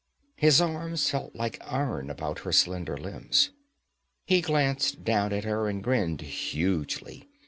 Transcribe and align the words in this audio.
His 0.35 0.59
arms 0.59 1.07
felt 1.11 1.35
like 1.35 1.61
iron 1.63 2.09
about 2.09 2.39
her 2.39 2.51
slender 2.51 2.97
limbs. 2.97 3.51
He 4.25 4.41
glanced 4.41 5.03
down 5.03 5.31
at 5.31 5.43
her 5.43 5.69
and 5.69 5.83
grinned 5.83 6.21
hugely. 6.21 7.29